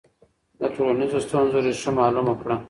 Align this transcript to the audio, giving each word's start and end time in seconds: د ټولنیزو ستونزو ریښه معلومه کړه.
د 0.59 0.61
ټولنیزو 0.75 1.19
ستونزو 1.25 1.57
ریښه 1.65 1.91
معلومه 1.99 2.33
کړه. 2.41 2.55